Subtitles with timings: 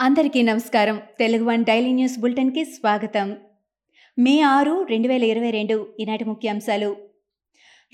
[0.00, 1.02] అందరికీ నమస్కారం.
[1.18, 3.36] Telugu one daily news బులెటిన్కి స్వాగతం.
[4.18, 6.96] మే ఆరు రెండు వేల ఇరవై రెండు ఈనాటి ముఖ్యాంశాలు.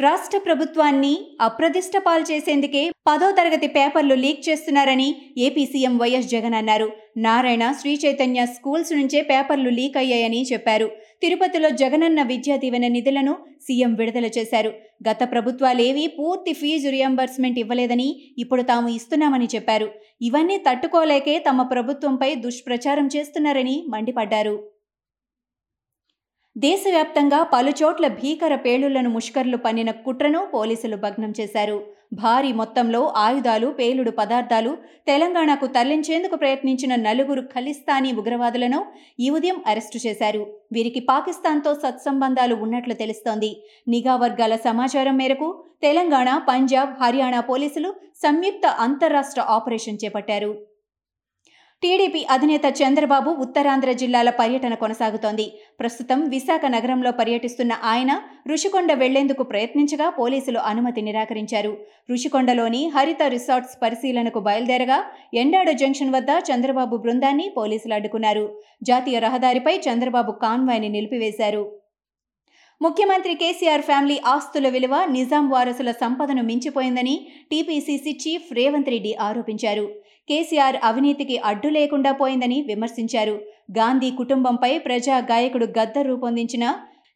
[0.00, 5.06] రాష్ట్ర ప్రభుత్వాన్ని అప్రదిష్ట పాలు చేసేందుకే పదో తరగతి పేపర్లు లీక్ చేస్తున్నారని
[5.38, 6.88] ఏపీ సీఎం వైఎస్ జగన్ అన్నారు.
[7.16, 10.89] నారాయణ శ్రీ చైతన్య స్కూల్స్ నుంచే పేపర్లు లీక్ అయ్యాయని చెప్పారు.
[11.22, 13.34] తిరుపతిలో జగనన్న విద్యా దీవెన నిధులను
[13.66, 14.72] సీఎం విడుదల చేశారు.
[15.08, 19.88] గత ప్రభుత్వాలేవీ పూర్తి ఫీజు రియంబర్స్మెంట్ ఇవ్వలేదని ఇప్పుడు తాము ఇస్తున్నామని చెప్పారు.
[20.20, 24.56] ఇవన్నీ తట్టుకోలేకే తమ ప్రభుత్వంపై దుష్ప్రచారం చేస్తున్నారని మండిపడ్డారు.
[26.56, 31.82] దేశవ్యాప్తంగా పలుచోట్ల భీకర పేలుళ్ళను ముష్కర్లు పన్నిన కుట్రను పోలీసులు భగ్నం చేశారు.
[32.12, 38.84] భారీ మొత్తంలో ఆయుధాలు పేలుడు పదార్థాలు తెలంగాణకు తరలించేందుకు ప్రయత్నించిన నలుగురు ఖలిస్తానీ ఉగ్రవాదులను
[39.20, 40.42] ఈ ఉదయం అరెస్టు చేశారు.
[40.72, 43.50] వీరికి పాకిస్తాన్తో సత్సంబంధాలు ఉన్నట్లు తెలుస్తోంది.
[43.89, 50.72] నిఘా వర్గాల సమాచారం మేరకు తెలంగాణ పంజాబ్ హర్యానా పోలీసులు సంయుక్త అంతర్రాష్ట్ర ఆపరేషన్ చేపట్టారు.
[51.83, 55.47] టీడీపీ అధినేత చంద్రబాబు ఉత్తరాంధ్ర జిల్లాల పర్యటన కొనసాగుతోంది.
[55.81, 58.12] ప్రస్తుతం విశాఖ నగరంలో పర్యటిస్తున్న ఆయన
[58.51, 61.73] రుషికొండ వెళ్ళేందుకు ప్రయత్నించగా పోలీసులు అనుమతి నిరాకరించారు.
[62.11, 64.98] రుషికొండలోని హరిత రిసార్ట్స్ పరిశీలనకు బయలుదేరగా
[65.34, 68.47] ఎండాడ జంక్షన్ వద్ద చంద్రబాబు బృందాన్ని పోలీసులు అడ్డుకున్నారు.
[68.83, 71.81] జాతీయ రహదారిపై చంద్రబాబు కాన్వాయ్ని నిలిపివేశారు.
[72.84, 77.14] ముఖ్యమంత్రి కేసీఆర్ ఫ్యామిలీ ఆస్తుల విలువ నిజాం వారసుల సంపదను మించిపోయిందని
[77.50, 79.84] టీపీసీసీ చీఫ్ రేవంత్ రెడ్డి ఆరోపించారు.
[80.30, 83.36] కేసీఆర్ అవినీతికి అడ్డు లేకుండా పోయిందని విమర్శించారు.
[83.78, 86.64] గాంధీ కుటుంబంపై ప్రజా గాయకుడు గద్దర్ రూపొందించిన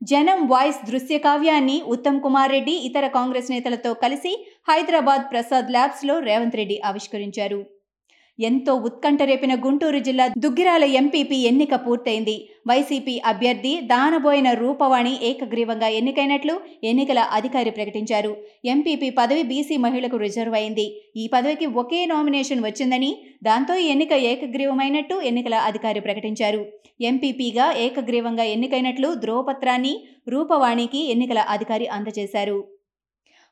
[0.01, 4.33] జనం వాయిస్ దృశ్య కావ్యాన్ని ఉత్తమ్ కుమార్ రెడ్డి ఇతర కాంగ్రెస్ నేతలతో కలిసి
[4.71, 7.61] హైదరాబాద్ ప్రసాద్ ల్యాబ్స్లో రేవంత్ రెడ్డి ఆవిష్కరించారు.
[8.39, 12.49] ఎంతో ఉత్కంఠ రేపిన గుంటూరు జిల్లా దుగ్గిరాల ఎంపీపీ ఎన్నిక పూర్తయింది.
[12.69, 18.37] వైసీపీ అభ్యర్థి దానబోయిన రూపవాణి ఏకగ్రీవంగా ఎన్నికైనట్లు ఎన్నికల అధికారి ప్రకటించారు.
[18.65, 21.03] ఎంపీపీ పదవి బీసీ మహిళకు రిజర్వ్ అయింది.
[21.17, 26.67] ఈ పదవికి ఒకే నామినేషన్ వచ్చిందని దాంతో ఈ ఎన్నిక ఏకగ్రీవమైనట్టు ఎన్నికల అధికారి ప్రకటించారు.
[27.01, 32.76] ఎంపీపీగా ఏకగ్రీవంగా ఎన్నికైనట్లు ధ్రువపత్రాన్ని రూపవాణికి ఎన్నికల అధికారి అందజేశారు.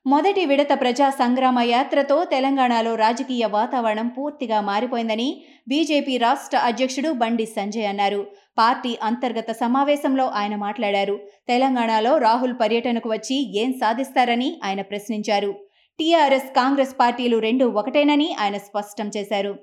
[0.06, 5.28] మొదటి విడత ప్రజా సంగ్రామ యాత్రతో తెలంగాణలో రాజకీయ వాతావరణం పూర్తిగా మారిపోయిందని
[5.68, 8.26] బీజేపీ రాష్ట్ర అధ్యక్షుడు బండి సంజయ్ అన్నారు.
[8.58, 11.16] పార్టీ అంతర్గత సమావేశంలో ఆయన మాట్లాడారు.
[11.48, 15.50] తెలంగాణలో రాహుల్ పర్యటనకు వచ్చి ఏం సాధిస్తారని ఆయన ప్రశ్నించారు.
[15.98, 19.54] టీఆర్ఎస్ కాంగ్రెస్ పార్టీలు రెండు ఒకటేనని ఆయన స్పష్టం చేశారు.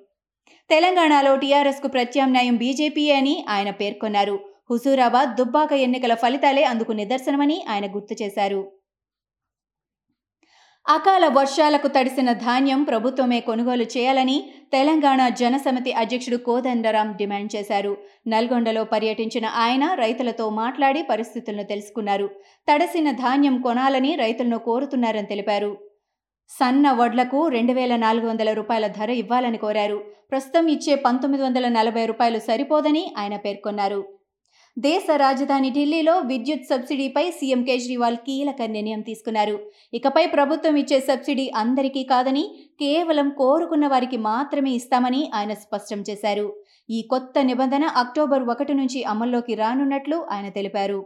[0.70, 4.38] తెలంగాణలో టీఆర్ఎస్కు ప్రత్యామ్నాయం బీజేపీ అని ఆయన పేర్కొన్నారు.
[4.70, 8.81] హుజూరాబాద్ దుబ్బాక ఎన్నికల ఫలితాలే అందుకు నిదర్శనమని ఆయన గుర్తు చేశారు.
[10.88, 17.98] అకాల వర్షాలకు తడిసిన ధాన్యం ప్రభుత్వమే కొనుగోలు చేయాలని తెలంగాణ జనసమితి అధ్యక్షుడు కోదండరాం డిమాండ్ చేశారు.
[18.28, 22.28] నల్గొండలో పర్యటించిన ఆయన రైతులతో మాట్లాడి పరిస్థితులను తెలుసుకున్నారు.
[22.72, 25.78] తడిసిన ధాన్యం కొనాలని రైతులను కోరుతున్నారని తెలిపారు.
[26.50, 29.98] సన్న వడ్లకు రెండు వేల నాలుగు వందల రూపాయల ధర ఇవ్వాలని కోరారు.
[30.32, 34.21] ప్రస్తుతం ఇచ్చే పంతొమ్మిది వందల నలభై రూపాయలు సరిపోదని ఆయన పేర్కొన్నారు.
[34.78, 39.56] దేశ రాజధాని ఢిల్లీలో విద్యుత్ సబ్సిడీపై సీఎం కేజ్రీవాల్ కీలక నిర్ణయం తీసుకున్నారు.
[39.94, 42.44] ఇకపై ప్రభుత్వం ఇచ్చే సబ్సిడీ అందరికీ కాదని
[42.80, 46.48] కేవలం కోరుకున్న వారికి మాత్రమే ఇస్తామని ఆయన స్పష్టం చేశారు.
[46.90, 51.02] ఈ కొత్త నిబంధన అక్టోబర్ ఒకటి నుంచి అమల్లోకి రానున్నట్లు ఆయన తెలిపారు.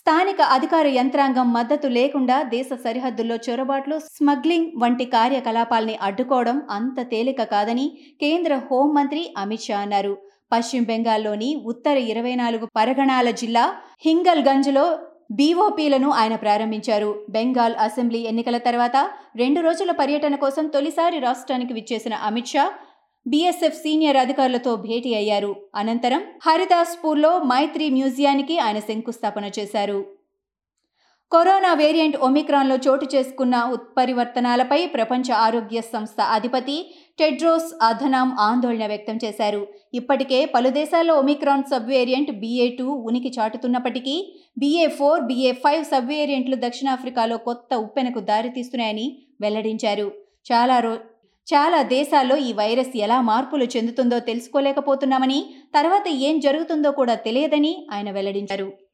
[0.00, 7.86] స్థానిక అధికార యంత్రాంగం మద్దతు లేకుండా దేశ సరిహద్దుల్లో చొరబాట్లు స్మగ్లింగ్ వంటి కార్యకలాపాల్ని అడ్డుకోవడం అంత తేలిక కాదని
[8.20, 10.14] కేంద్ర హోంమంత్రి అమిత్ షా అన్నారు.
[10.52, 13.74] పశ్చిమ బెంగాల్లోని ఉత్తర ఇరవై నాలుగు పరగణాల జిల్లా
[14.06, 14.98] హింగల్గంజ్లో
[15.30, 17.24] బీఓపీలను ఆయన ప్రారంభించారు.
[17.30, 18.96] బెంగాల్ అసెంబ్లీ ఎన్నికల తర్వాత
[19.36, 22.72] రెండు రోజుల పర్యటన కోసం తొలిసారి రాష్ట్రానికి విచ్చేసిన అమిత్ షా
[23.26, 25.56] బీఎస్ఎఫ్ సీనియర్ అధికారులతో భేటీ అయ్యారు.
[25.74, 30.15] అనంతరం హరిదాస్పూర్లో మైత్రి మ్యూజియానికి ఆయన శంకుస్థాపన చేశారు.
[31.32, 36.76] కరోనా వేరియంట్ ఒమిక్రాన్లో చోటు చేసుకున్న ఉత్పరివర్తనాలపై ప్రపంచ ఆరోగ్య సంస్థ అధిపతి
[37.18, 39.62] టెడ్రోస్ అధనాం ఆందోళన వ్యక్తం చేశారు.
[39.94, 44.16] ఇప్పటికే పలు దేశాల్లో Omicron sub variant BA two ఉనికి చాటుతున్నప్పటికీ
[44.58, 49.06] BA four BA five sub వేరియంట్లు దక్షిణాఫ్రికాలో కొత్త ఉప్పెనకు దారితీస్తున్నాయని
[49.40, 50.08] వెల్లడించారు.
[50.52, 50.94] చాలా రో
[51.48, 55.40] చాలా దేశాల్లో ఈ వైరస్ ఎలా మార్పులు చెందుతుందో తెలుసుకోలేకపోతున్నామని
[55.74, 58.85] తర్వాత ఏం జరుగుతుందో కూడా తెలియదని ఆయన వెల్లడించారు.